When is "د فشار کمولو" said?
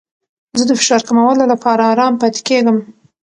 0.67-1.43